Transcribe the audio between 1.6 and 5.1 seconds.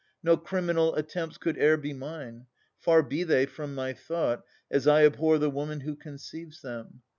be mine. Far be they from my thought, As I